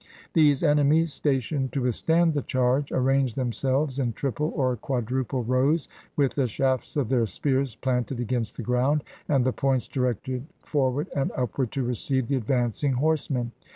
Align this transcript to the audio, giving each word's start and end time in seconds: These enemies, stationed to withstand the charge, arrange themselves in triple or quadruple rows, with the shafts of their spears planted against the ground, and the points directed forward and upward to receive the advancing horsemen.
These 0.33 0.63
enemies, 0.63 1.13
stationed 1.13 1.73
to 1.73 1.83
withstand 1.83 2.33
the 2.33 2.41
charge, 2.41 2.91
arrange 2.91 3.35
themselves 3.35 3.99
in 3.99 4.13
triple 4.13 4.51
or 4.55 4.75
quadruple 4.75 5.43
rows, 5.43 5.87
with 6.15 6.33
the 6.33 6.47
shafts 6.47 6.95
of 6.95 7.07
their 7.07 7.27
spears 7.27 7.75
planted 7.75 8.19
against 8.19 8.57
the 8.57 8.63
ground, 8.63 9.03
and 9.29 9.45
the 9.45 9.53
points 9.53 9.87
directed 9.87 10.47
forward 10.63 11.07
and 11.15 11.31
upward 11.37 11.71
to 11.73 11.83
receive 11.83 12.25
the 12.29 12.35
advancing 12.37 12.93
horsemen. 12.93 13.51